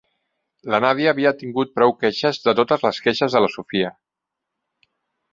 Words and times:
La 0.75 0.77
Nadia 0.85 1.09
havia 1.15 1.33
tingut 1.41 1.75
prou 1.79 1.93
queixes 2.05 2.39
de 2.47 2.55
totes 2.59 2.85
les 2.85 3.01
queixes 3.09 3.35
de 3.37 3.43
la 3.45 3.51
Sofia. 3.57 3.93